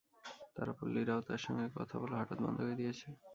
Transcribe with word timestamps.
তার 0.55 0.67
ওপর 0.73 0.85
লিরাও 0.93 1.21
তার 1.27 1.41
সঙ্গে 1.45 1.65
কথা 1.77 1.95
বলা 2.01 2.15
হঠাৎ 2.19 2.39
বন্ধ 2.43 2.57
করে 2.59 2.75
দিয়েছে। 2.79 3.07